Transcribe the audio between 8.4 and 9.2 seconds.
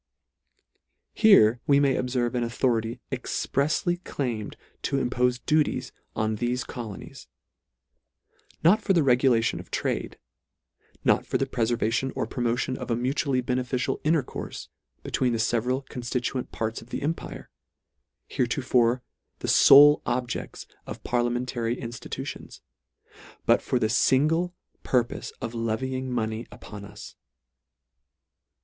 II. 19 not for the